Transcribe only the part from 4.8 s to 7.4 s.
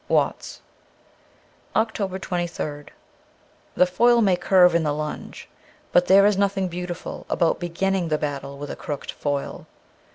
the lunge; but there is nothing beautiful